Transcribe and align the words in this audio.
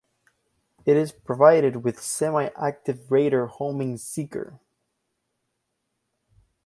It 0.83 0.97
is 0.97 1.11
provided 1.11 1.83
with 1.83 2.01
semi-active 2.01 3.11
radar 3.11 3.45
homing 3.45 3.97
seeker. 3.97 4.59